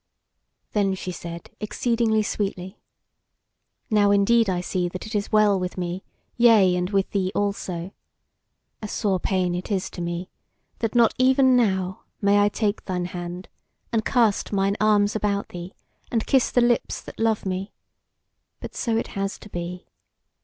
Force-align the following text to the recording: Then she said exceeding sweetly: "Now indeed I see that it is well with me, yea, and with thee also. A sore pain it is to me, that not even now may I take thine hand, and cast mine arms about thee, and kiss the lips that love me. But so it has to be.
Then 0.71 0.95
she 0.95 1.11
said 1.11 1.51
exceeding 1.59 2.23
sweetly: 2.23 2.79
"Now 3.91 4.09
indeed 4.09 4.49
I 4.49 4.59
see 4.59 4.89
that 4.89 5.05
it 5.05 5.13
is 5.13 5.31
well 5.31 5.59
with 5.59 5.77
me, 5.77 6.03
yea, 6.37 6.75
and 6.75 6.89
with 6.89 7.11
thee 7.11 7.31
also. 7.35 7.91
A 8.81 8.87
sore 8.87 9.19
pain 9.19 9.53
it 9.53 9.69
is 9.71 9.91
to 9.91 10.01
me, 10.01 10.31
that 10.79 10.95
not 10.95 11.13
even 11.19 11.55
now 11.55 12.01
may 12.19 12.39
I 12.39 12.49
take 12.49 12.85
thine 12.85 13.05
hand, 13.05 13.47
and 13.93 14.03
cast 14.03 14.51
mine 14.51 14.75
arms 14.81 15.15
about 15.15 15.49
thee, 15.49 15.75
and 16.09 16.25
kiss 16.25 16.49
the 16.49 16.61
lips 16.61 16.99
that 17.01 17.19
love 17.19 17.45
me. 17.45 17.71
But 18.59 18.73
so 18.75 18.97
it 18.97 19.09
has 19.09 19.37
to 19.37 19.49
be. 19.49 19.85